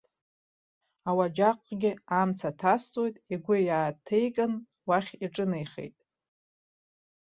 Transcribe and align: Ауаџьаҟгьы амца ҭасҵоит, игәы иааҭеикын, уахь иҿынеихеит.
Ауаџьаҟгьы 1.09 1.91
амца 2.19 2.51
ҭасҵоит, 2.59 3.15
игәы 3.33 3.55
иааҭеикын, 3.67 4.53
уахь 4.87 5.11
иҿынеихеит. 5.25 5.95